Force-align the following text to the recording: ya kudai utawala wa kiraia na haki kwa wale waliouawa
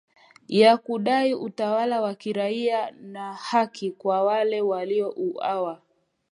ya 0.47 0.77
kudai 0.77 1.33
utawala 1.33 2.01
wa 2.01 2.15
kiraia 2.15 2.91
na 2.91 3.33
haki 3.33 3.91
kwa 3.91 4.23
wale 4.23 4.61
waliouawa 4.61 5.81